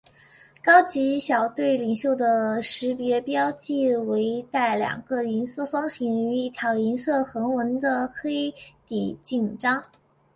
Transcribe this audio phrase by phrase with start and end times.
[0.63, 8.51] 高级小队领袖的识别标记为带两个银色方形与一条银色横纹的黑
[8.87, 9.83] 底襟章。